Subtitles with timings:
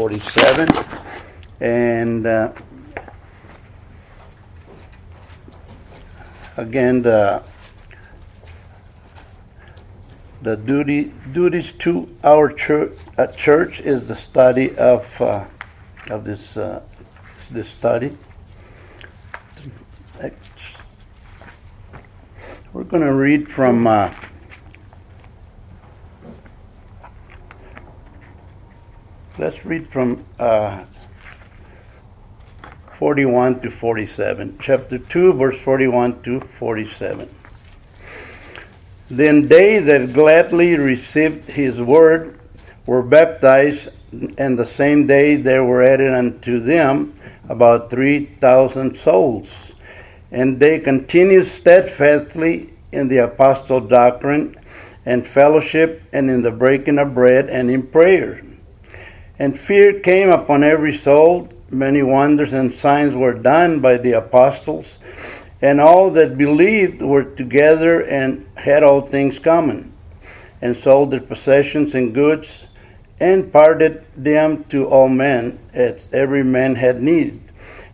[0.00, 0.66] 47.
[1.60, 2.52] And uh,
[6.56, 7.42] again, the
[10.40, 15.44] the duty duties to our church, uh, church is the study of uh,
[16.08, 16.80] of this uh,
[17.50, 18.16] this study.
[22.72, 23.86] We're going to read from
[29.40, 30.84] let's read from uh,
[32.98, 37.26] 41 to 47, chapter 2, verse 41 to 47.
[39.08, 42.38] Then they that gladly received his word
[42.84, 43.88] were baptized,
[44.36, 47.14] and the same day there were added unto them
[47.48, 49.48] about 3,000 souls.
[50.30, 54.54] And they continued steadfastly in the apostle doctrine
[55.06, 58.42] and fellowship and in the breaking of bread and in prayer.
[59.40, 61.48] And fear came upon every soul.
[61.70, 64.86] Many wonders and signs were done by the apostles
[65.62, 69.92] and all that believed were together and had all things common,
[70.62, 72.48] and sold their possessions and goods,
[73.18, 77.40] and parted them to all men, as every man had need.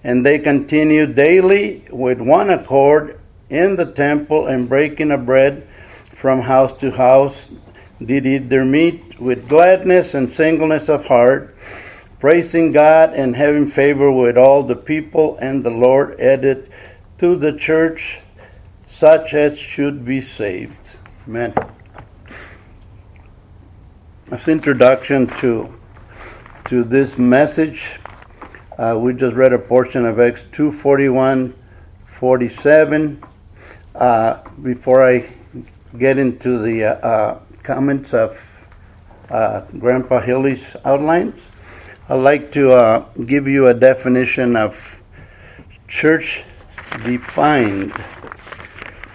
[0.05, 3.20] And they continued daily with one accord
[3.51, 5.67] in the temple, and breaking of bread
[6.17, 7.48] from house to house,
[8.05, 11.56] did eat their meat with gladness and singleness of heart,
[12.19, 16.70] praising God and having favor with all the people, and the Lord added
[17.19, 18.20] to the church
[18.89, 20.77] such as should be saved.
[21.27, 21.55] Amen.
[24.31, 25.73] As introduction to
[26.67, 27.92] to this message,
[28.77, 31.55] uh, we just read a portion of Acts 2:41,
[32.19, 33.23] 47.
[33.95, 35.28] Uh, before I
[35.97, 38.39] get into the uh, uh comments of
[39.31, 41.41] uh, Grandpa Hilly's outlines,
[42.09, 45.01] I'd like to uh, give you a definition of
[45.89, 46.45] church
[47.05, 47.93] defined.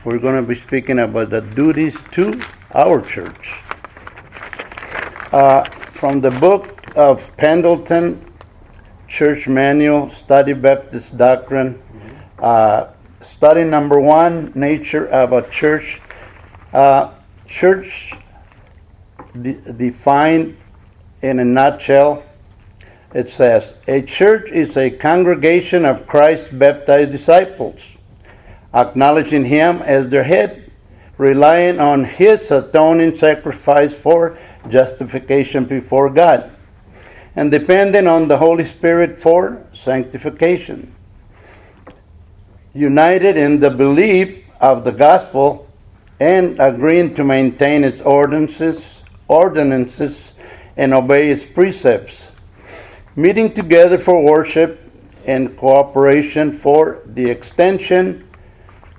[0.03, 2.41] We're going to be speaking about the duties to
[2.73, 3.59] our church.
[5.31, 8.25] Uh, from the book of Pendleton,
[9.07, 11.81] Church Manual, Study Baptist Doctrine,
[12.39, 12.87] uh,
[13.21, 16.01] study number one, Nature of a Church.
[16.73, 17.13] Uh,
[17.47, 18.13] church
[19.39, 20.57] de- defined
[21.21, 22.23] in a nutshell
[23.13, 27.81] it says, A church is a congregation of Christ's baptized disciples,
[28.73, 30.71] acknowledging Him as their head,
[31.17, 34.37] relying on His atoning sacrifice for
[34.69, 36.51] justification before God,
[37.35, 40.93] and depending on the Holy Spirit for sanctification.
[42.73, 45.67] United in the belief of the gospel
[46.21, 49.00] and agreeing to maintain its ordinances,
[49.31, 50.33] ordinances
[50.75, 52.27] and obey its precepts
[53.15, 54.79] meeting together for worship
[55.25, 58.27] and cooperation for the extension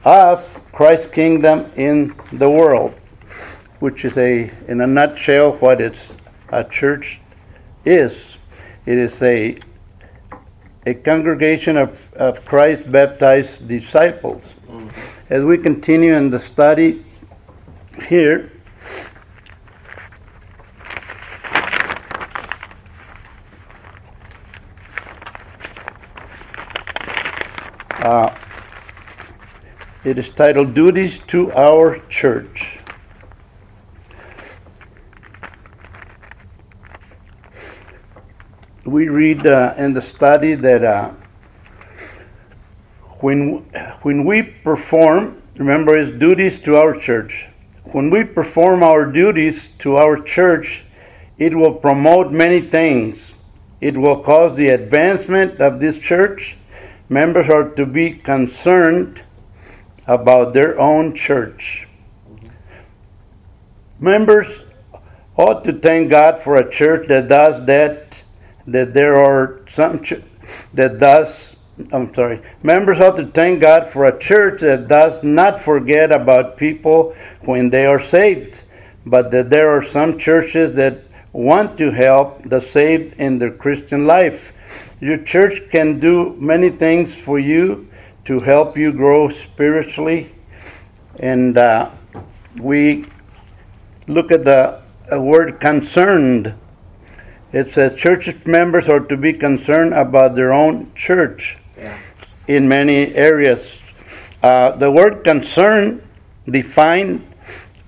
[0.04, 2.94] of Christ's kingdom in the world,
[3.81, 5.98] which is a, in a nutshell, what it's,
[6.50, 7.19] a church
[7.84, 8.37] is.
[8.84, 9.59] It is a,
[10.84, 14.42] a congregation of, of Christ baptized disciples.
[14.69, 14.88] Mm-hmm.
[15.31, 17.04] As we continue in the study
[18.06, 18.53] here,
[28.03, 28.35] Uh,
[30.03, 32.81] it is titled Duties to Our Church.
[38.85, 41.13] We read uh, in the study that uh,
[43.21, 43.59] when,
[44.03, 47.47] when we perform, remember, it's duties to our church.
[47.93, 50.84] When we perform our duties to our church,
[51.39, 53.31] it will promote many things.
[53.81, 56.57] It will cause the advancement of this church
[57.12, 59.23] members are to be concerned
[60.06, 61.87] about their own church.
[64.00, 64.62] Members
[65.37, 68.17] ought to thank God for a church that does that,
[68.67, 70.22] that there are some ch-
[70.75, 71.54] that does,
[71.92, 76.57] I'm sorry, members ought to thank God for a church that does not forget about
[76.57, 78.63] people when they are saved,
[79.07, 84.07] but that there are some churches that want to help the saved in their Christian
[84.07, 84.53] life
[85.03, 87.89] your church can do many things for you
[88.25, 90.33] to help you grow spiritually.
[91.19, 91.91] And uh,
[92.60, 93.07] we
[94.07, 96.54] look at the word concerned.
[97.53, 101.98] It says church members are to be concerned about their own church yeah.
[102.47, 103.81] in many areas.
[104.41, 106.01] Uh, the word concern,
[106.47, 107.27] defined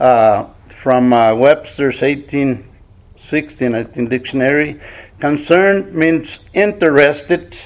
[0.00, 4.80] uh, from uh, Webster's 1816, I think, dictionary,
[5.24, 7.56] concerned means interested.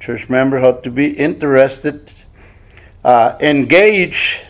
[0.00, 2.10] Church members ought to be interested.
[3.04, 4.40] Uh, engage,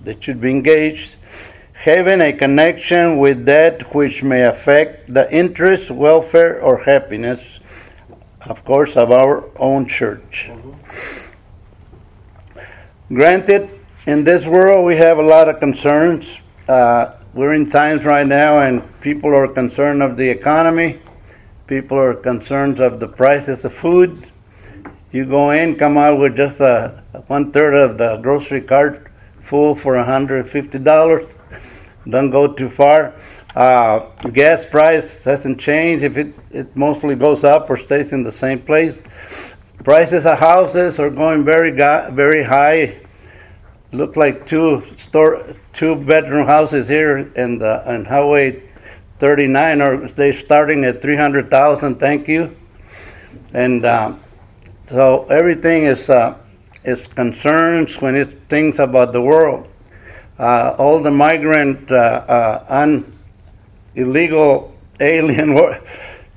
[0.00, 1.16] they should be engaged.
[1.74, 7.60] Having a connection with that which may affect the interest, welfare, or happiness,
[8.40, 10.50] of course, of our own church.
[13.12, 13.68] Granted,
[14.06, 16.26] in this world we have a lot of concerns.
[16.66, 21.00] Uh, we're in times right now, and people are concerned of the economy.
[21.66, 24.30] People are concerned of the prices of food.
[25.10, 29.10] You go in, come out with just a one third of the grocery cart
[29.40, 31.36] full for $150.
[32.08, 33.14] Don't go too far.
[33.56, 36.04] Uh, gas price hasn't changed.
[36.04, 39.00] If it, it mostly goes up or stays in the same place.
[39.82, 43.03] Prices of houses are going very very high.
[43.94, 48.60] Look like two store two bedroom houses here in the in Highway
[49.20, 52.00] 39 are they starting at 300,000.
[52.00, 52.56] Thank you.
[53.52, 54.20] And um,
[54.88, 56.36] so everything is uh,
[56.82, 59.68] is concerns when it thinks about the world.
[60.40, 63.16] Uh, all the migrant, uh, uh un,
[63.94, 65.80] illegal alien wor-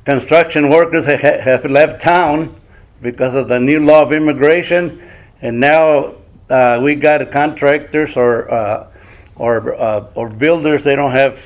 [0.06, 2.56] construction workers ha- have left town
[3.02, 5.02] because of the new law of immigration,
[5.42, 6.14] and now
[6.50, 8.88] uh, we got contractors or uh,
[9.36, 9.74] or
[10.16, 10.84] or builders.
[10.84, 11.40] They don't have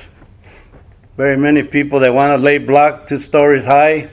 [1.16, 4.10] very many people that want to lay block two stories high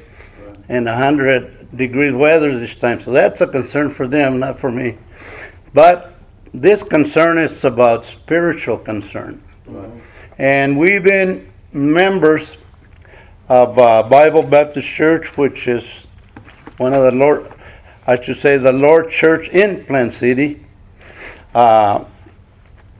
[0.67, 2.99] and a hundred degrees weather this time.
[2.99, 4.97] So that's a concern for them, not for me.
[5.73, 6.15] But
[6.53, 9.41] this concern is about spiritual concern.
[9.65, 9.89] Right.
[10.37, 12.57] And we've been members
[13.47, 15.85] of uh, Bible Baptist Church, which is
[16.77, 17.51] one of the Lord,
[18.07, 20.65] I should say, the Lord Church in Plant City.
[21.53, 22.05] Uh,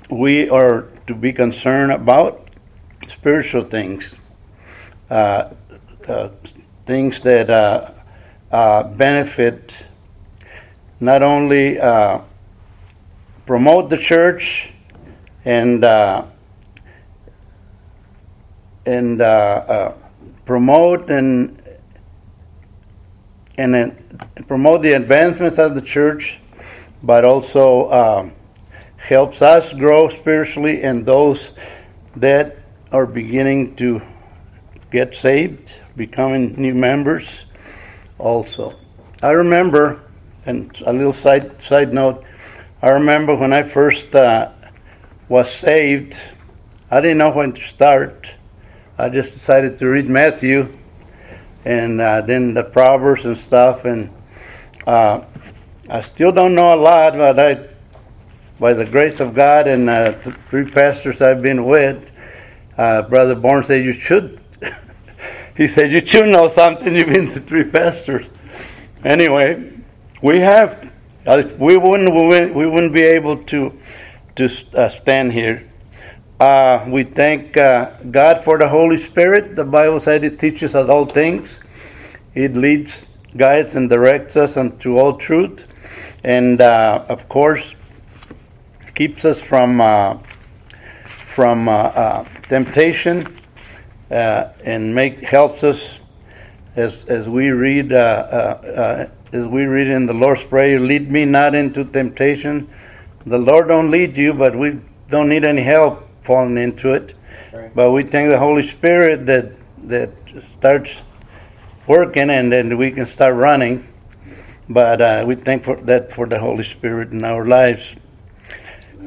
[0.09, 2.49] we are to be concerned about
[3.07, 4.15] spiritual things,
[5.11, 5.51] uh,
[6.07, 6.29] uh
[6.87, 7.91] things that uh,
[8.51, 9.77] uh, benefit
[10.99, 12.19] not only uh,
[13.45, 14.71] promote the church
[15.45, 15.85] and
[18.85, 19.19] and
[20.45, 21.61] promote and
[23.59, 23.95] and
[24.47, 26.39] promote the advancements of the church,
[27.03, 28.31] but also um,
[28.99, 31.49] helps us grow spiritually and those
[32.15, 32.57] that
[32.91, 34.01] are beginning to
[34.91, 37.45] get saved, becoming new members
[38.17, 38.77] also.
[39.21, 40.01] I remember,
[40.45, 42.23] and a little side side note,
[42.81, 44.51] I remember when I first uh,
[45.27, 46.15] was saved,
[46.91, 48.31] I didn't know when to start.
[48.97, 50.77] I just decided to read Matthew,
[51.65, 54.09] and uh, then the Proverbs and stuff, and
[54.87, 55.23] uh,
[55.89, 57.68] I still don't know a lot, but I,
[58.59, 62.11] by the grace of God and uh, the three pastors I've been with,
[62.77, 64.41] uh, Brother Bourne said you should
[65.57, 66.95] he said, You should know something.
[66.95, 68.29] You've been to three pastors.
[69.03, 69.73] Anyway,
[70.21, 70.91] we have,
[71.25, 73.77] uh, we wouldn't, we wouldn't be able to,
[74.35, 75.65] to uh, stand here.
[76.39, 79.55] Uh, we thank uh, God for the Holy Spirit.
[79.55, 81.59] The Bible said it teaches us all things.
[82.35, 83.05] It leads,
[83.35, 85.65] guides, and directs us unto all truth.
[86.23, 87.73] And of course,
[88.99, 90.17] keeps us from, uh,
[91.05, 91.65] from
[92.49, 93.39] temptation
[94.11, 95.99] uh, and make helps us
[96.75, 100.81] as as we read uh, uh, as we read in the Lord's prayer.
[100.81, 102.67] Lead me not into temptation.
[103.25, 104.79] The Lord don't lead you, but we
[105.09, 107.15] don't need any help falling into it.
[107.53, 107.73] Right.
[107.73, 109.53] But we thank the Holy Spirit that
[109.83, 110.91] that starts
[111.87, 113.87] working, and then we can start running.
[114.67, 117.95] But uh, we thank for that for the Holy Spirit in our lives.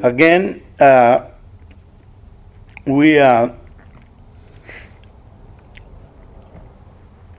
[0.01, 1.27] Again, uh,
[2.87, 3.51] we uh,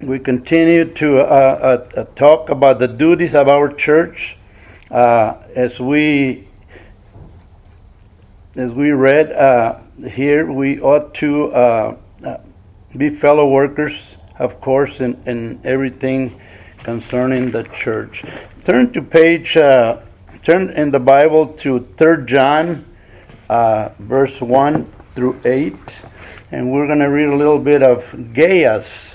[0.01, 4.37] we continue to uh, uh, uh, talk about the duties of our church
[4.91, 6.47] uh, as we
[8.55, 9.27] as we read
[10.11, 11.97] here we ought to
[12.95, 16.39] be fellow workers of course in, in everything
[16.77, 18.23] concerning the church.
[18.63, 19.57] Turn to page
[20.43, 22.85] turn in the bible to 3 john
[23.99, 25.75] verse 1 through 8
[26.51, 29.13] and we're going to read a little bit of gaius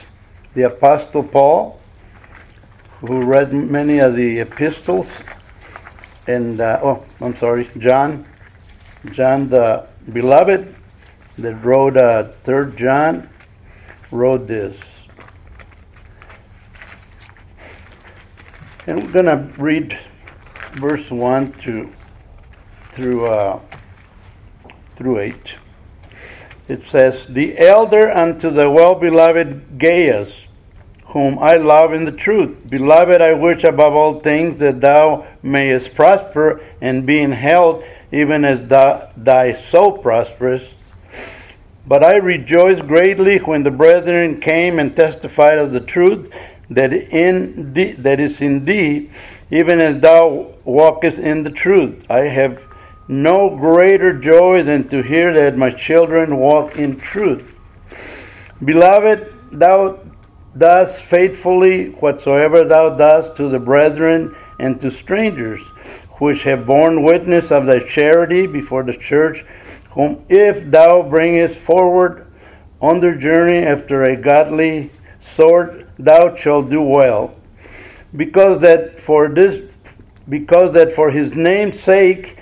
[0.59, 1.79] the Apostle Paul,
[3.01, 5.09] who read many of the epistles,
[6.27, 8.27] and uh, oh, I'm sorry, John,
[9.13, 10.75] John the beloved,
[11.39, 13.29] that wrote uh, Third John,
[14.11, 14.77] wrote this.
[18.89, 19.97] And we're going to read
[20.79, 21.93] verse 1 to,
[22.93, 23.61] through, uh,
[24.95, 25.55] through 8.
[26.69, 30.33] it says, The elder unto the well beloved Gaius,
[31.07, 32.71] whom I love in the truth.
[32.71, 37.83] Beloved, I wish above all things that thou mayest prosper and be in health,
[38.13, 40.75] even as thou, thy soul prosperest.
[41.87, 46.31] But I rejoiced greatly when the brethren came and testified of the truth
[46.71, 49.11] that in thee, that is in thee,
[49.51, 52.05] even as thou walkest in the truth.
[52.11, 52.63] I have
[53.09, 57.45] no greater joy than to hear that my children walk in truth.
[58.63, 60.01] Beloved, thou
[60.57, 65.63] dost faithfully whatsoever thou dost to the brethren and to strangers,
[66.19, 69.45] which have borne witness of thy charity before the church,
[69.93, 72.27] whom if thou bringest forward
[72.81, 74.91] on their journey after a godly
[75.35, 77.35] sort, thou shalt do well.
[78.17, 79.71] Because that for this
[80.29, 82.37] because that for his name's sake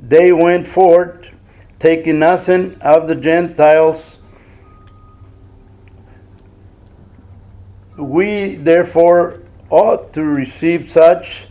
[0.00, 1.26] they went forth,
[1.78, 4.18] taking nothing of the Gentiles.
[7.96, 11.46] We therefore ought to receive such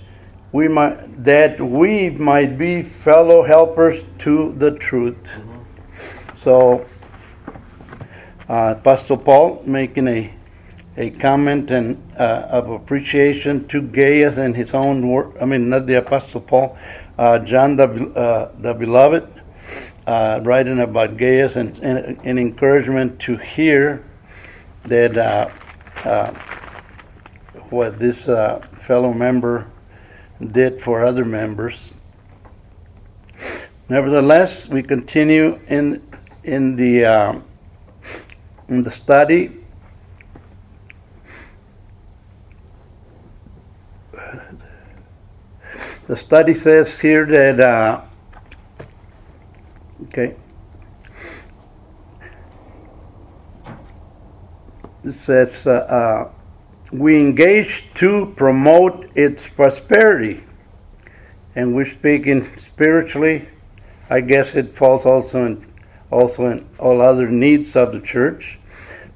[0.51, 5.15] we might, that we might be fellow helpers to the truth.
[5.23, 6.37] Mm-hmm.
[6.43, 6.85] So,
[8.49, 10.33] uh, Pastor Paul making a
[10.97, 15.35] a comment and uh, of appreciation to Gaius and his own work.
[15.41, 16.77] I mean, not the Apostle Paul,
[17.17, 19.27] uh, John the, uh, the Beloved,
[20.05, 24.03] uh, writing about Gaius and, and, encouragement to hear
[24.83, 25.49] that uh,
[26.03, 26.33] uh,
[27.69, 28.25] what this
[28.81, 29.67] fellow member
[30.51, 31.91] did for other members.
[33.87, 36.01] Nevertheless, we continue in
[36.43, 37.43] in the
[38.67, 39.60] in the study
[46.11, 48.01] the study says here that, uh,
[50.03, 50.35] okay,
[55.05, 56.31] it says, uh, uh,
[56.91, 60.43] we engage to promote its prosperity.
[61.55, 63.47] And we're speaking spiritually.
[64.09, 65.65] I guess it falls also in
[66.11, 68.59] also in all other needs of the church.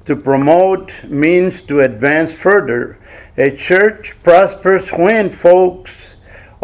[0.06, 2.98] To promote means to advance further.
[3.38, 6.05] A church prospers when folks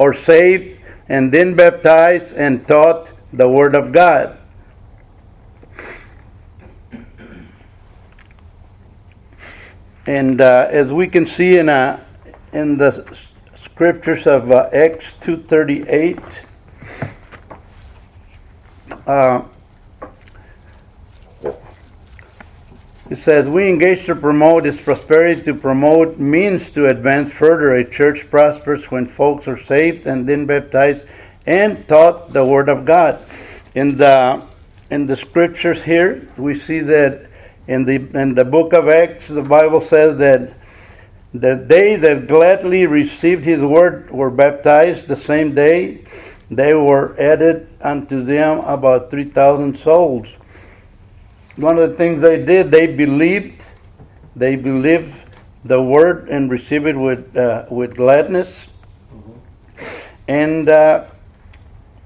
[0.02, 0.80] or saved
[1.10, 4.36] and then baptized and taught the Word of God.
[10.08, 12.04] And uh, as we can see in, uh,
[12.52, 13.16] in the
[13.56, 16.18] scriptures of uh, Acts 238,
[23.12, 25.42] It says, We engage to promote its prosperity.
[25.42, 27.76] To promote means to advance further.
[27.76, 31.06] A church prospers when folks are saved and then baptized
[31.46, 33.26] and taught the Word of God.
[33.76, 34.48] In the,
[34.90, 37.26] in the scriptures here, we see that
[37.68, 40.54] in the, in the book of Acts, the Bible says that
[41.34, 46.06] the they that gladly received his word were baptized the same day.
[46.50, 50.30] They were added unto them about 3,000 souls
[51.56, 53.62] one of the things they did, they believed,
[54.36, 55.14] they believed
[55.66, 58.48] the word and received it with uh, with gladness,
[59.14, 59.32] mm-hmm.
[60.28, 61.06] and uh,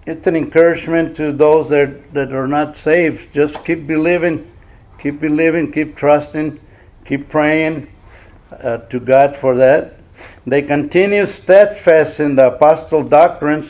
[0.07, 3.33] it's an encouragement to those that that are not saved.
[3.33, 4.51] Just keep believing,
[4.99, 6.59] keep believing, keep trusting,
[7.05, 7.87] keep praying
[8.51, 9.99] uh, to God for that.
[10.47, 13.69] They continue steadfast in the apostle doctrines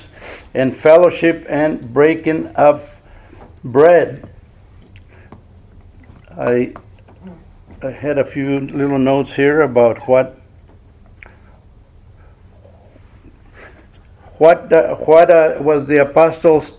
[0.53, 2.89] and fellowship and breaking of
[3.63, 4.29] bread
[6.37, 6.73] I,
[7.81, 10.37] I had a few little notes here about what
[14.37, 16.73] what uh, what uh, was the apostles'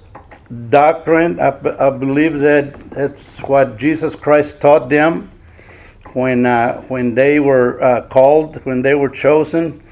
[0.69, 1.41] doctrine.
[1.41, 5.31] I, believe that that's what Jesus Christ taught them
[6.13, 9.83] when uh, when they were uh, called, when they were chosen,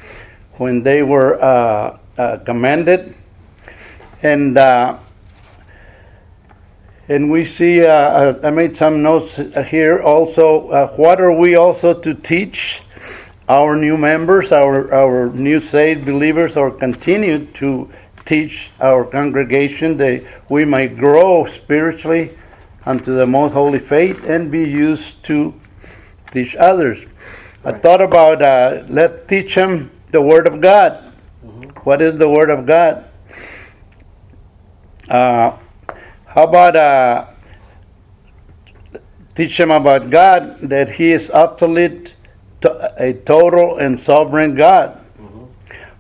[0.58, 3.14] when they were uh, uh, commanded,
[4.22, 4.58] and
[7.08, 9.36] and we see, uh, uh, I made some notes
[9.68, 10.68] here also.
[10.68, 12.80] Uh, what are we also to teach
[13.46, 17.90] our new members, our, our new saved believers, or continue to
[18.24, 22.36] teach our congregation that we might grow spiritually
[22.86, 25.52] unto the most holy faith and be used to
[26.30, 27.04] teach others?
[27.64, 27.74] Right.
[27.74, 31.12] I thought about uh, let's teach them the Word of God.
[31.44, 31.80] Mm-hmm.
[31.80, 33.04] What is the Word of God?
[36.34, 37.26] How about uh,
[39.36, 42.14] teach them about God, that He is absolute,
[42.98, 44.98] a total and sovereign God?
[45.16, 45.44] Mm-hmm.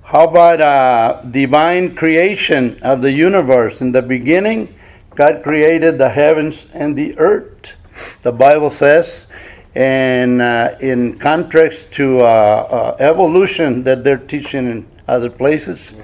[0.02, 3.80] How about uh, divine creation of the universe?
[3.80, 4.74] In the beginning,
[5.14, 7.74] God created the heavens and the earth.
[8.22, 9.28] The Bible says,
[9.76, 15.94] and uh, in contrast to uh, uh, evolution that they're teaching in other places,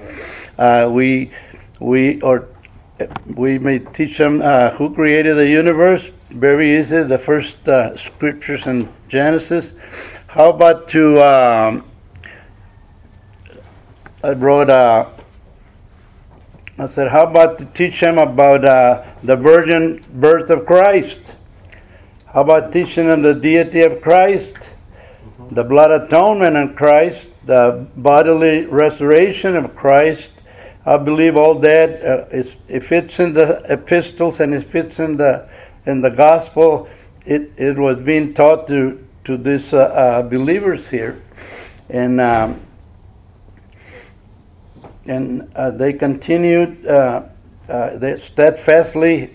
[0.57, 1.31] uh, we
[1.81, 2.47] we or
[3.25, 6.09] we may teach them uh, who created the universe.
[6.29, 7.03] Very easy.
[7.03, 9.73] The first uh, scriptures in Genesis.
[10.27, 11.21] How about to?
[11.21, 11.83] Um,
[14.23, 14.69] I wrote.
[14.69, 15.09] Uh,
[16.77, 21.19] I said, how about to teach them about uh, the virgin birth of Christ?
[22.25, 24.55] How about teaching them the deity of Christ,
[25.51, 30.31] the blood atonement of Christ, the bodily resurrection of Christ?
[30.85, 35.15] I believe all that uh, is, it fits in the epistles and it fits in
[35.15, 35.47] the
[35.85, 36.89] in the gospel.
[37.25, 41.21] It it was being taught to to these uh, uh, believers here,
[41.89, 42.19] and.
[42.21, 42.61] Um,
[45.05, 47.23] and uh, they continued uh,
[47.67, 49.33] uh, they steadfastly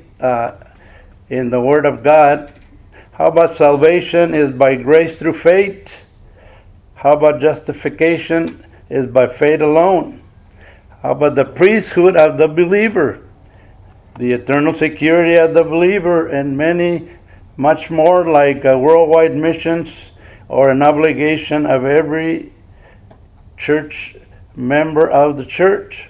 [1.28, 2.52] in the Word of God.
[3.12, 6.04] How about salvation is by grace through faith?
[6.94, 10.22] How about justification is by faith alone?
[11.10, 13.20] About the priesthood of the believer?
[14.18, 17.08] The eternal security of the believer, and many
[17.56, 19.88] much more like uh, worldwide missions
[20.48, 22.52] or an obligation of every
[23.56, 24.16] church
[24.56, 26.08] member of the church.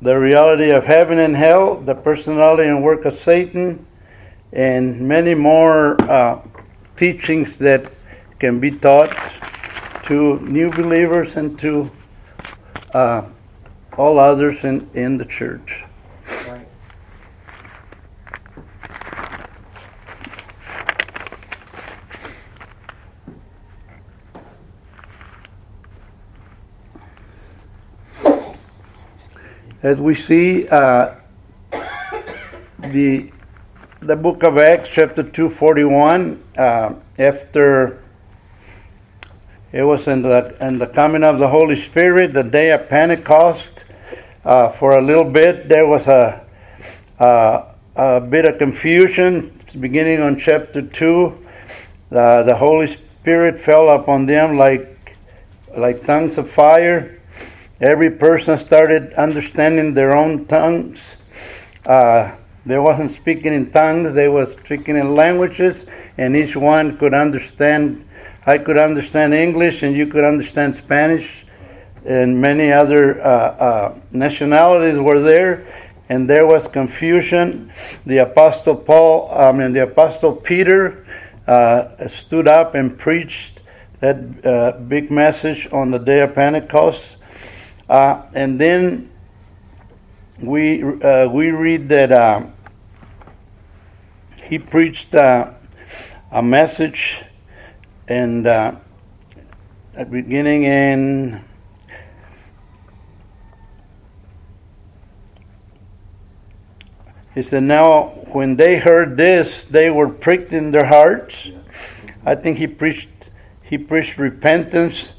[0.00, 3.86] The reality of heaven and hell, the personality and work of Satan,
[4.52, 6.40] and many more uh,
[6.96, 7.92] teachings that
[8.40, 9.16] can be taught
[10.06, 11.88] to new believers and to
[12.92, 13.22] uh,
[13.96, 15.84] all others in, in the church.
[16.48, 16.68] Right.
[29.82, 31.14] As we see uh,
[32.78, 33.30] the
[34.00, 38.01] the book of Acts, chapter two forty one, uh, after
[39.72, 43.86] it was in the in the coming of the Holy Spirit, the day of Pentecost.
[44.44, 46.44] Uh, for a little bit, there was a,
[47.18, 47.64] a,
[47.96, 49.58] a bit of confusion.
[49.80, 51.38] Beginning on chapter two,
[52.10, 55.16] uh, the Holy Spirit fell upon them like
[55.74, 57.18] like tongues of fire.
[57.80, 60.98] Every person started understanding their own tongues.
[61.86, 62.32] Uh,
[62.66, 65.86] they wasn't speaking in tongues; they were speaking in languages,
[66.18, 68.04] and each one could understand
[68.44, 71.46] I could understand English and you could understand Spanish,
[72.04, 75.64] and many other uh, uh, nationalities were there,
[76.08, 77.72] and there was confusion.
[78.04, 81.06] The Apostle Paul, I mean, the Apostle Peter
[81.46, 83.60] uh, stood up and preached
[84.00, 87.18] that uh, big message on the day of Pentecost.
[87.88, 89.08] Uh, and then
[90.40, 92.52] we, uh, we read that
[94.42, 95.54] he preached a
[96.42, 97.22] message
[98.12, 98.74] and uh,
[100.10, 101.42] beginning in
[107.34, 111.48] he said now when they heard this they were pricked in their hearts.
[112.26, 113.30] I think he preached
[113.64, 115.12] he preached repentance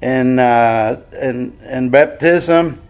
[0.00, 2.80] and uh, and and baptism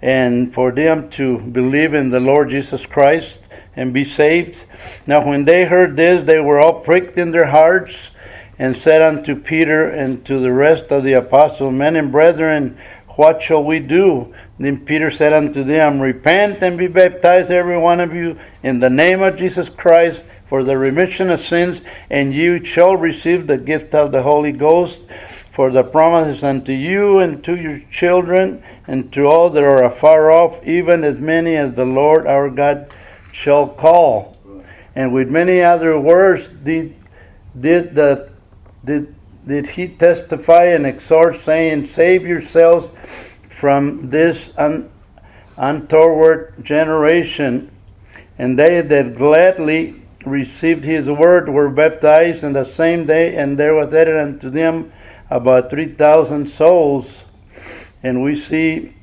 [0.00, 3.42] and for them to believe in the lord jesus christ
[3.76, 4.64] and be saved.
[5.06, 8.08] Now when they heard this they were all pricked in their hearts
[8.58, 12.78] and said unto Peter and to the rest of the apostles, Men and brethren,
[13.16, 14.34] what shall we do?
[14.58, 18.90] Then Peter said unto them, Repent and be baptized, every one of you, in the
[18.90, 23.94] name of Jesus Christ, for the remission of sins, and you shall receive the gift
[23.94, 25.00] of the Holy Ghost.
[25.52, 29.84] For the promise is unto you and to your children, and to all that are
[29.84, 32.94] afar off, even as many as the Lord our God
[33.32, 34.38] shall call.
[34.94, 36.94] And with many other words did,
[37.58, 38.31] did the
[38.84, 39.14] did,
[39.46, 42.90] did he testify and exhort, saying, Save yourselves
[43.48, 44.90] from this un,
[45.56, 47.70] untoward generation.
[48.38, 53.74] And they that gladly received his word were baptized in the same day, and there
[53.74, 54.92] was added unto them
[55.30, 57.22] about 3,000 souls.
[58.02, 58.94] And we see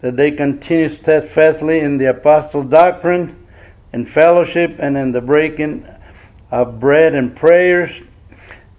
[0.00, 3.46] that they continued steadfastly in the apostle doctrine,
[3.92, 5.86] in fellowship, and in the breaking
[6.50, 7.90] of bread and prayers.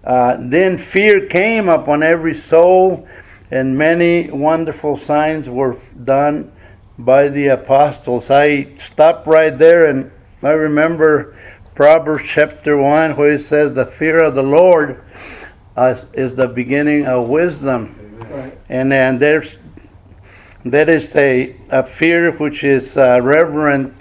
[0.05, 3.07] Uh, then fear came upon every soul,
[3.49, 6.51] and many wonderful signs were done
[6.97, 8.29] by the apostles.
[8.29, 11.35] I stopped right there and I remember
[11.73, 15.03] Proverbs chapter 1 where it says, The fear of the Lord
[15.75, 18.17] uh, is the beginning of wisdom.
[18.29, 18.57] Right.
[18.69, 19.57] And, then there's
[20.63, 23.93] That is a, a fear which is uh, reverent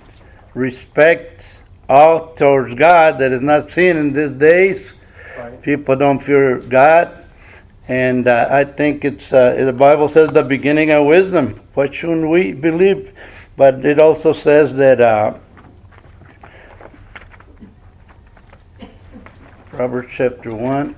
[0.54, 4.94] respect all towards God that is not seen in these days.
[5.62, 7.24] People don't fear God.
[7.86, 11.60] And uh, I think it's uh, the Bible says the beginning of wisdom.
[11.74, 13.14] What shouldn't we believe?
[13.56, 15.38] But it also says that uh,
[19.70, 20.94] Proverbs chapter one.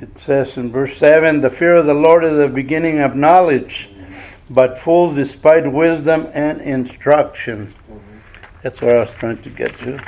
[0.00, 3.90] It says in verse 7 The fear of the Lord is the beginning of knowledge,
[4.52, 7.74] but fools despite wisdom and instruction.
[8.62, 9.98] That's what I was trying to get to.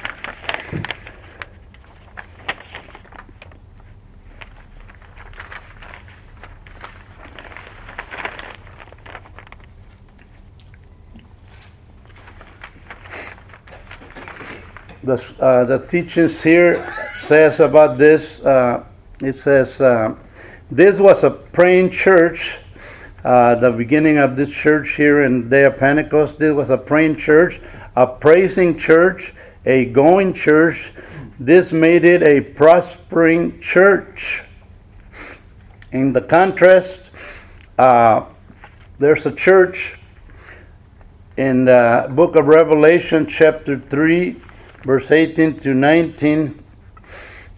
[15.02, 18.40] The, uh, the teachings here says about this.
[18.40, 18.84] Uh,
[19.20, 20.14] it says uh,
[20.70, 22.58] this was a praying church.
[23.24, 26.42] Uh, the beginning of this church here in Day of Pentecost.
[26.42, 27.58] it was a praying church,
[27.96, 29.32] a praising church,
[29.64, 30.92] a going church.
[31.40, 34.42] This made it a prospering church.
[35.90, 37.08] In the contrast,
[37.78, 38.26] uh,
[38.98, 39.98] there's a church
[41.38, 44.36] in the book of Revelation, chapter 3,
[44.84, 46.62] verse 18 to 19.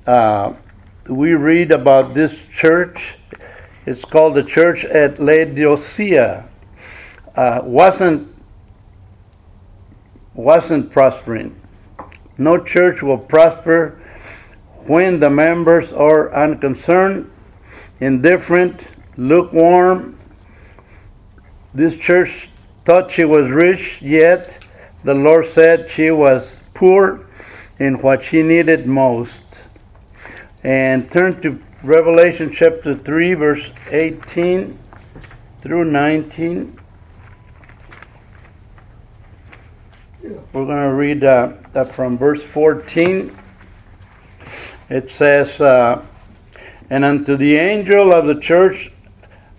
[0.06, 0.52] Uh,
[1.08, 3.16] we read about this church.
[3.86, 6.48] It's called the church at Laodicea.
[7.36, 8.34] Uh, wasn't
[10.34, 11.54] wasn't prospering.
[12.36, 14.02] No church will prosper
[14.86, 17.30] when the members are unconcerned,
[18.00, 20.18] indifferent, lukewarm.
[21.72, 22.50] This church
[22.84, 24.66] thought she was rich, yet
[25.04, 27.26] the Lord said she was poor
[27.78, 29.30] in what she needed most.
[30.64, 34.78] And turn to Revelation chapter 3, verse 18
[35.60, 36.80] through 19.
[40.22, 43.36] We're going to read uh, from verse 14.
[44.88, 46.02] It says, uh,
[46.88, 48.90] And unto the angel of the church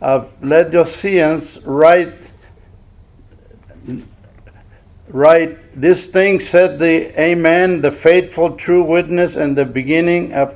[0.01, 2.15] of Laodiceans write,
[5.07, 10.55] write, This thing said the Amen, the faithful true witness, and the beginning of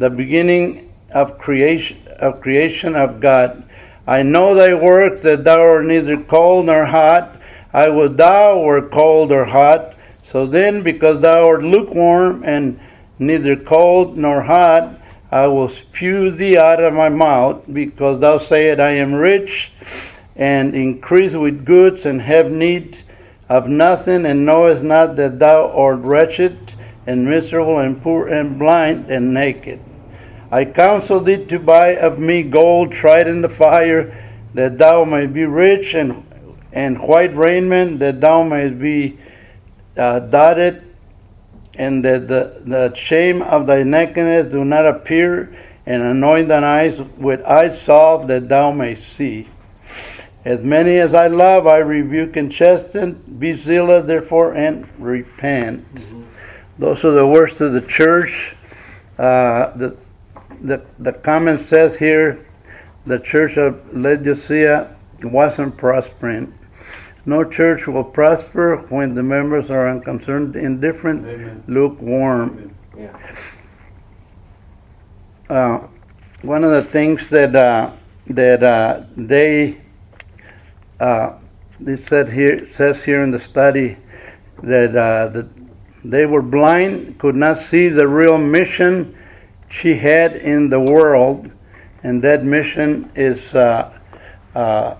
[0.00, 3.62] the beginning of creation of creation of God.
[4.06, 7.38] I know thy works that thou art neither cold nor hot.
[7.74, 9.94] I would thou were cold or hot.
[10.24, 12.80] So then, because thou art lukewarm and
[13.18, 14.98] neither cold nor hot,
[15.30, 19.70] I will spew thee out of my mouth, because thou sayest, I am rich
[20.34, 22.96] and increase with goods and have need
[23.50, 26.72] of nothing, and knowest not that thou art wretched
[27.06, 29.80] and miserable and poor and blind and naked.
[30.50, 35.32] I counsel thee to buy of me gold tried in the fire, that thou mayst
[35.32, 36.26] be rich, and
[36.72, 39.18] and white raiment, that thou mayst be
[39.96, 40.82] uh, dotted,
[41.74, 47.00] and that the, the shame of thy nakedness do not appear, and anoint thine eyes
[47.18, 49.48] with eye salve, that thou mayst see.
[50.44, 53.14] As many as I love, I rebuke and chasten.
[53.38, 55.84] Be zealous, therefore, and repent.
[56.78, 58.56] Those are the words of the church.
[59.18, 59.96] Uh, the,
[60.62, 62.46] the, the comment says here
[63.06, 66.54] the church of Laodicea wasn't prospering.
[67.26, 71.64] No church will prosper when the members are unconcerned, indifferent, Amen.
[71.66, 72.74] lukewarm.
[72.96, 73.16] Yeah.
[75.48, 75.86] Uh,
[76.42, 77.92] one of the things that uh,
[78.28, 79.80] that uh, they
[80.98, 81.34] uh,
[81.86, 83.96] it said here says here in the study
[84.62, 85.48] that uh, that
[86.04, 89.16] they were blind, could not see the real mission
[89.70, 91.50] she had in the world,
[92.02, 93.96] and that mission is uh,
[94.54, 94.96] uh,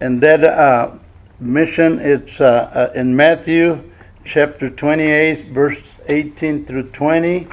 [0.00, 0.92] and that uh,
[1.40, 3.82] mission it's uh, uh, in Matthew
[4.24, 7.48] chapter 28, verse 18 through 20,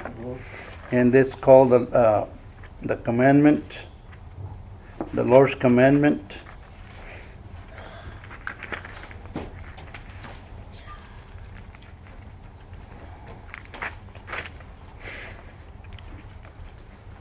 [0.91, 2.27] and it's called the uh,
[2.81, 3.63] the commandment,
[5.13, 6.21] the Lord's commandment.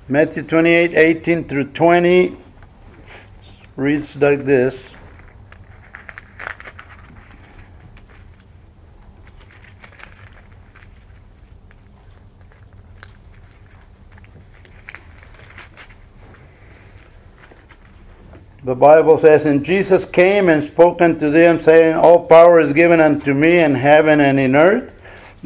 [0.06, 2.36] Matthew 28, 18 through 20
[3.74, 4.76] reads like this.
[18.62, 23.00] The Bible says, And Jesus came and spoke unto them, saying, All power is given
[23.00, 24.93] unto me in heaven and in earth.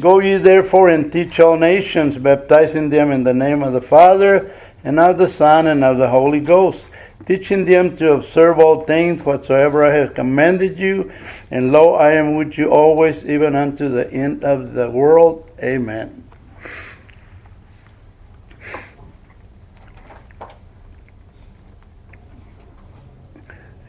[0.01, 4.55] Go ye therefore and teach all nations, baptizing them in the name of the Father,
[4.85, 6.85] and of the Son, and of the Holy Ghost,
[7.27, 11.11] teaching them to observe all things whatsoever I have commanded you.
[11.51, 15.51] And lo, I am with you always, even unto the end of the world.
[15.61, 16.25] Amen.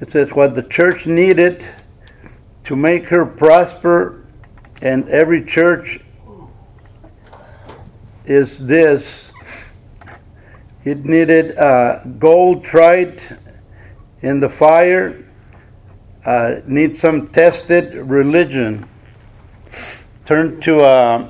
[0.01, 1.67] It says, What the church needed
[2.63, 4.18] to make her prosper,
[4.81, 5.99] and every church
[8.25, 9.31] is this.
[10.85, 13.21] It needed uh, gold tried
[14.21, 15.25] in the fire.
[16.25, 18.87] Uh, need some tested religion.
[20.25, 21.29] Turn to uh,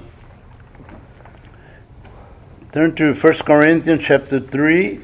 [2.71, 5.01] turn to First Corinthians chapter three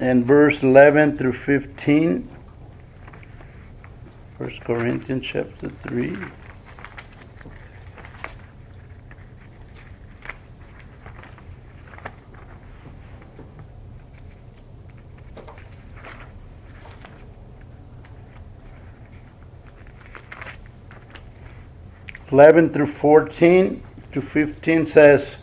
[0.00, 2.28] and verse eleven through fifteen.
[4.38, 6.16] First Corinthians chapter three.
[22.36, 25.36] 11 through 14 to 15 says,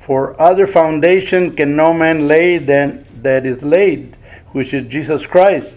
[0.00, 4.16] For other foundation can no man lay than that is laid,
[4.52, 5.68] which is Jesus Christ.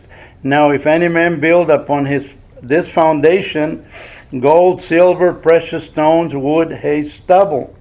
[0.41, 2.25] Now, if any man build upon his
[2.61, 3.85] this foundation,
[4.39, 7.75] gold, silver, precious stones, wood, hay, stubble,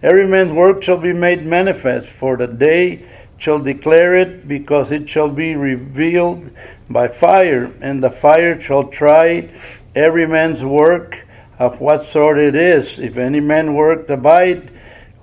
[0.00, 3.04] every man's work shall be made manifest, for the day
[3.38, 6.48] shall declare it, because it shall be revealed
[6.88, 9.50] by fire, and the fire shall try
[9.96, 11.24] every man's work
[11.58, 12.98] of what sort it is.
[12.98, 14.70] If any man work abide,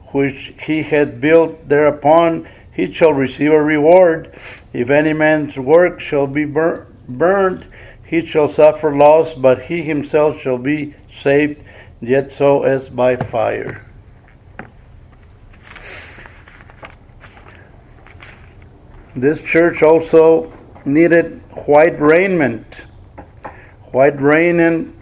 [0.07, 4.37] which he had built thereupon, he shall receive a reward.
[4.73, 7.65] If any man's work shall be bur- burned,
[8.05, 11.63] he shall suffer loss, but he himself shall be saved,
[12.01, 13.81] yet so as by fire.
[19.15, 20.51] This church also
[20.83, 22.65] needed white raiment.
[23.91, 24.93] White raiment,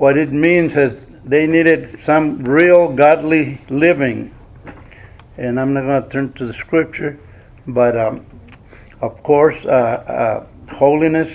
[0.00, 0.92] what it means is
[1.24, 4.34] they needed some real godly living
[5.40, 7.18] and I'm not going to turn to the scripture,
[7.66, 8.26] but um,
[9.00, 11.30] of course, uh, uh, holiness.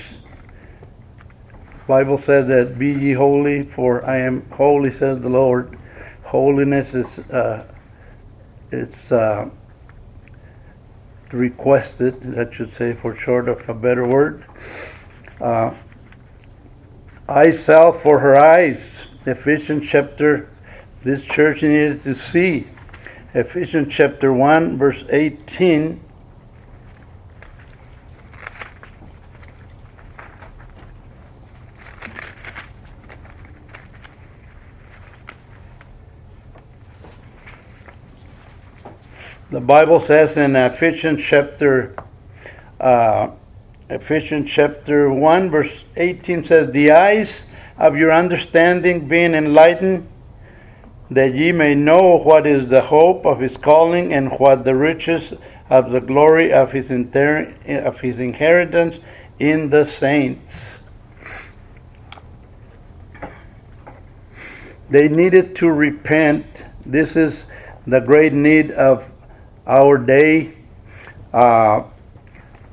[1.87, 5.77] Bible says that be ye holy, for I am holy, says the Lord.
[6.23, 7.65] Holiness is uh,
[8.71, 9.49] it's uh,
[11.31, 12.37] requested.
[12.37, 14.45] I should say, for short of a better word.
[15.41, 15.73] Uh,
[17.27, 18.81] eye salve for her eyes.
[19.25, 20.49] Ephesians chapter.
[21.03, 22.67] This church needed to see
[23.33, 26.01] Ephesians chapter 1, verse 18.
[39.51, 41.95] The Bible says in Ephesians chapter
[42.79, 43.29] uh,
[43.87, 47.43] Ephesians chapter 1 verse 18 says the eyes
[47.77, 50.07] of your understanding being enlightened
[51.11, 55.35] that ye may know what is the hope of his calling and what the riches
[55.69, 58.97] of the glory of his, inter- of his inheritance
[59.37, 60.55] in the saints.
[64.89, 66.45] They needed to repent.
[66.87, 67.43] This is
[67.85, 69.07] the great need of
[69.67, 70.55] our day.
[71.31, 71.83] Uh,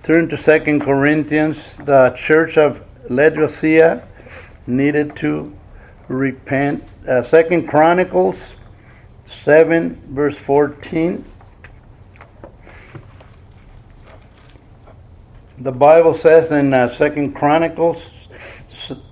[0.03, 1.57] turn to Second Corinthians.
[1.85, 4.03] The church of Laodicea
[4.67, 5.57] needed to
[6.09, 6.83] repent.
[7.07, 8.37] Uh, Second Chronicles
[9.45, 11.25] 7, verse 14.
[15.59, 18.03] The Bible says in uh, Second Chronicles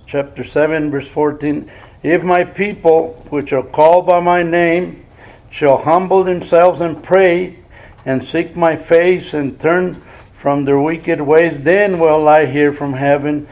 [0.05, 1.71] chapter 7, verse 14,
[2.03, 5.05] If my people, which are called by my name,
[5.49, 7.59] shall humble themselves and pray,
[8.05, 10.01] and seek my face, and turn
[10.41, 13.47] from their wicked ways, then will I hear from heaven,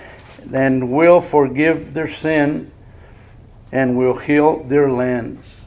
[0.51, 2.71] and will forgive their sin
[3.71, 5.61] and will heal their lands.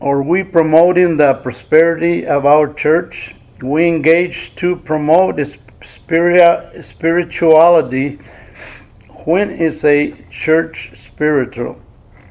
[0.00, 3.36] Are we promoting the prosperity of our church?
[3.62, 5.38] We engage to promote
[5.84, 8.18] spirituality.
[9.24, 11.80] When is a church spiritual?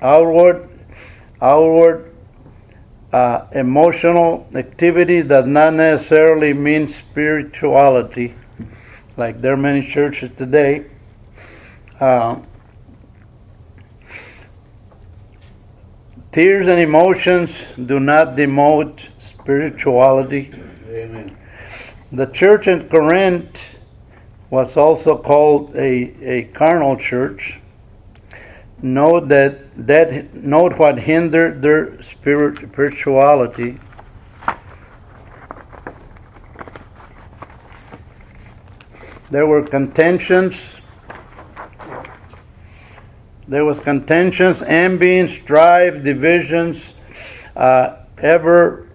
[0.02, 0.68] Outward,
[1.42, 2.11] outward
[3.14, 8.36] uh, emotional activity does not necessarily mean spirituality
[9.22, 10.86] like there are many churches today.
[12.00, 12.40] Uh,
[16.32, 17.52] tears and emotions
[17.86, 20.52] do not demote spirituality.
[20.88, 21.38] Amen.
[22.12, 23.60] The church in Corinth
[24.50, 27.61] was also called a, a carnal church.
[28.84, 33.80] Note that that note what hindered their spirit spirituality.
[39.30, 40.56] There were contentions.
[43.48, 46.96] There was contentions, envy, strife, divisions,
[47.56, 48.88] uh, ever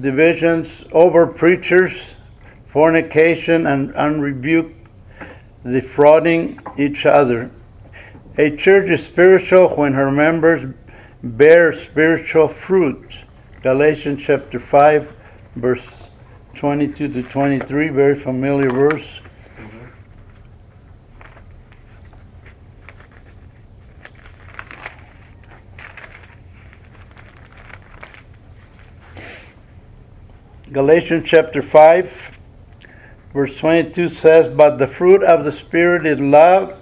[0.00, 2.14] divisions over preachers,
[2.68, 4.76] fornication, and unrebuked,
[5.64, 7.50] defrauding each other.
[8.38, 10.72] A church is spiritual when her members
[11.24, 13.18] bear spiritual fruit.
[13.62, 15.12] Galatians chapter 5,
[15.56, 15.84] verse
[16.54, 19.20] 22 to 23, very familiar verse.
[30.70, 32.38] Galatians chapter 5,
[33.32, 36.78] verse 22 says, But the fruit of the Spirit is love,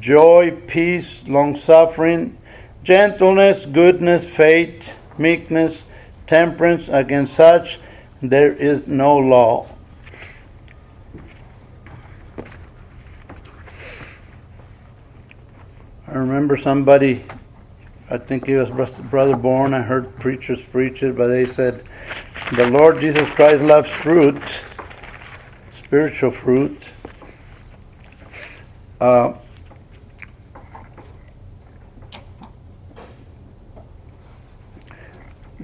[0.00, 2.38] joy, peace, long suffering,
[2.82, 5.84] gentleness, goodness, faith, meekness,
[6.26, 6.88] temperance.
[6.88, 7.78] Against such
[8.20, 9.68] there is no law.
[16.06, 17.24] I remember somebody,
[18.10, 21.82] I think it was Brother Bourne, I heard preachers preach it, but they said,
[22.54, 24.38] the Lord Jesus Christ loves fruit,
[25.72, 26.82] spiritual fruit.
[29.00, 29.32] Uh,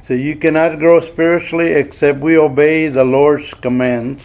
[0.09, 4.23] so you cannot grow spiritually except we obey the Lord's commands.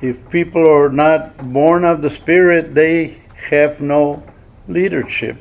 [0.00, 4.24] If people are not born of the Spirit, they have no
[4.66, 5.36] leadership.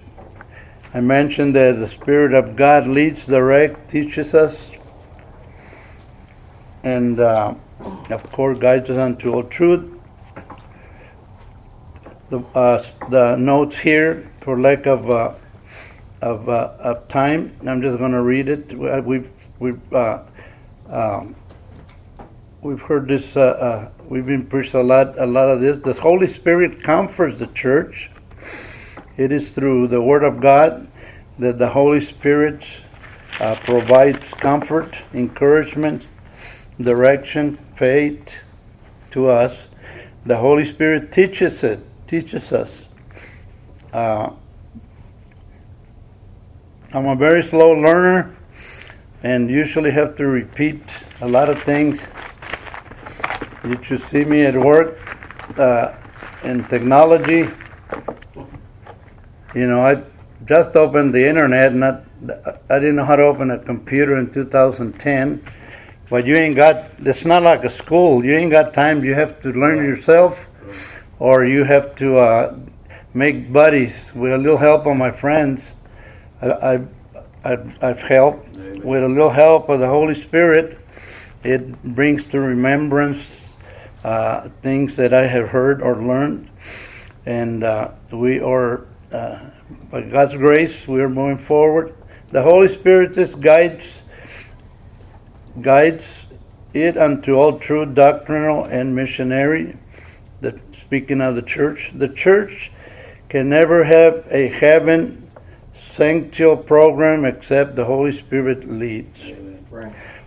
[0.93, 4.55] I mentioned that the Spirit of God leads, directs, teaches us,
[6.83, 7.55] and uh,
[8.11, 9.91] of course guides us unto all truth.
[12.29, 15.33] The, uh, the notes here, for lack of uh,
[16.23, 18.71] of, uh, of time, I'm just going to read it.
[19.05, 20.23] We've we've uh,
[20.89, 21.35] um,
[22.61, 23.35] we've heard this.
[23.35, 25.79] Uh, we've been preached a lot a lot of this.
[25.79, 28.09] The Holy Spirit comforts the church.
[29.17, 30.87] It is through the Word of God
[31.39, 32.65] that the Holy Spirit
[33.65, 36.07] provides comfort, encouragement,
[36.79, 38.33] direction, faith
[39.11, 39.67] to us.
[40.25, 42.85] The Holy Spirit teaches it, teaches us.
[43.91, 44.31] Uh,
[46.93, 48.35] I'm a very slow learner
[49.23, 50.81] and usually have to repeat
[51.21, 51.99] a lot of things.
[53.63, 55.17] You should see me at work
[55.57, 55.93] uh,
[56.43, 57.49] in technology.
[59.55, 60.03] You know, I
[60.45, 62.03] just opened the internet, not
[62.69, 65.43] I didn't know how to open a computer in 2010
[66.13, 68.23] but you ain't got, it's not like a school.
[68.23, 69.03] You ain't got time.
[69.03, 70.47] You have to learn yourself
[71.17, 72.55] or you have to uh,
[73.15, 75.73] make buddies with a little help of my friends.
[76.51, 76.81] I,
[77.43, 78.81] have I've helped Amen.
[78.81, 80.79] with a little help of the Holy Spirit.
[81.43, 83.19] It brings to remembrance
[84.03, 86.49] uh, things that I have heard or learned.
[87.25, 89.39] And uh, we are, uh,
[89.89, 91.95] by God's grace, we are moving forward.
[92.29, 93.85] The Holy Spirit just guides
[95.61, 96.03] guides
[96.73, 99.77] it unto all true doctrinal and missionary.
[100.41, 102.71] The, speaking of the church, the church
[103.29, 105.22] can never have a heaven
[105.95, 109.21] sanctual program except the Holy Spirit leads.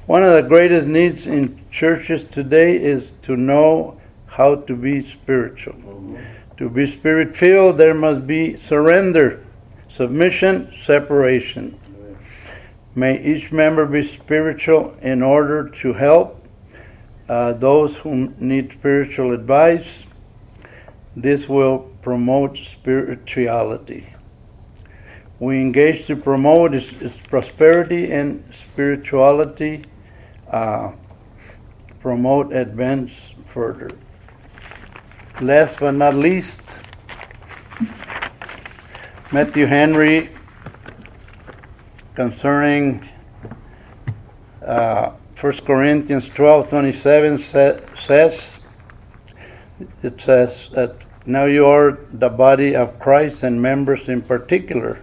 [0.07, 5.74] One of the greatest needs in churches today is to know how to be spiritual.
[5.74, 6.16] Mm-hmm.
[6.59, 9.44] To be spirit filled, there must be surrender,
[9.90, 11.79] submission, separation.
[12.94, 16.46] May each member be spiritual in order to help
[17.29, 20.05] uh, those who need spiritual advice.
[21.14, 24.15] This will promote spirituality.
[25.38, 29.85] We engage to promote its, its prosperity and spirituality,
[30.51, 30.92] uh,
[32.01, 33.12] promote advance
[33.53, 33.90] further.
[35.40, 36.62] Last but not least,
[39.31, 40.31] Matthew Henry
[42.14, 43.07] concerning
[44.64, 48.53] uh, 1 Corinthians 12 27 sa- says,
[50.03, 54.99] it says that now you are the body of Christ and members in particular.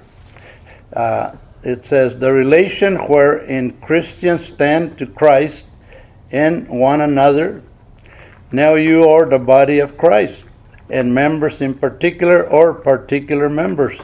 [0.96, 5.66] Uh, it says the relation wherein Christians stand to Christ
[6.32, 7.62] and one another.
[8.52, 10.44] Now you are the body of Christ
[10.90, 14.00] and members in particular or particular members.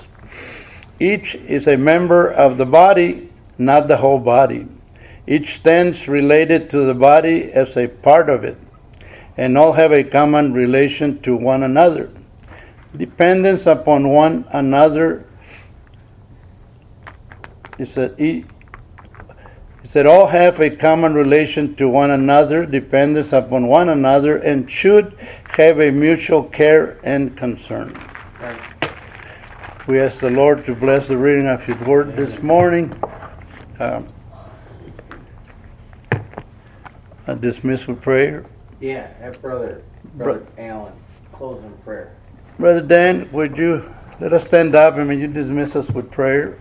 [0.99, 4.67] Each is a member of the body, not the whole body.
[5.27, 8.57] Each stands related to the body as a part of it.
[9.39, 12.09] and all have a common relation to one another.
[12.97, 15.25] Dependence upon one another
[17.79, 18.45] is that e-
[19.83, 24.69] it said all have a common relation to one another, dependence upon one another, and
[24.69, 25.17] should
[25.47, 27.97] have a mutual care and concern.
[29.87, 32.93] We ask the Lord to bless the reading of His Word this morning.
[33.79, 34.07] Um,
[37.25, 38.45] I dismiss with prayer.
[38.81, 39.81] Yeah, have brother,
[40.15, 40.93] brother Alan,
[41.31, 42.15] close in prayer.
[42.59, 46.57] Brother Dan, would you let us stand up and may you dismiss us with prayer?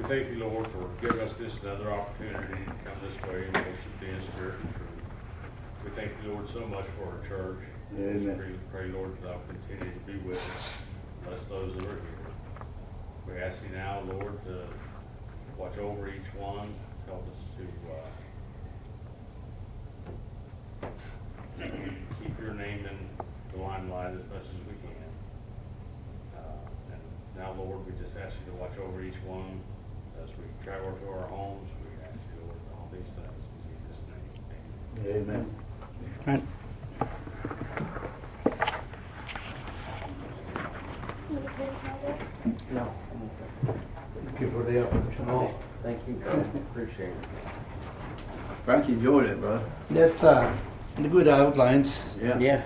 [0.00, 3.54] We thank you, Lord, for giving us this another opportunity to come this way and
[3.54, 5.02] worship thee in spirit and truth.
[5.84, 7.58] We thank you, Lord, so much for our church.
[7.94, 8.22] Amen.
[8.22, 8.38] Just
[8.72, 10.78] pray, Lord, that thou continue to be with us,
[11.22, 12.00] bless those that are here.
[13.28, 14.62] We ask you now, Lord, to
[15.58, 16.72] watch over each one,
[17.04, 17.64] help us to,
[20.86, 20.88] uh,
[22.22, 22.96] keep, your name in
[23.52, 24.96] the limelight as much as we can.
[26.38, 26.56] Uh,
[26.90, 27.00] And
[27.36, 29.60] now, Lord, we just ask you to watch over each one
[30.40, 31.68] we travel to our homes.
[31.82, 34.02] We ask you, Lord, all these things in Jesus'
[35.04, 35.22] name.
[35.28, 35.44] Amen.
[36.26, 36.42] Right.
[42.72, 42.94] No.
[44.24, 45.30] Thank you for the opportunity.
[45.30, 47.14] Oh, thank you, brother, appreciate it.
[48.64, 49.64] Frank enjoyed it, brother.
[49.90, 50.54] That's uh,
[50.96, 52.02] the good outlines.
[52.22, 52.38] Yeah.
[52.38, 52.62] Yeah,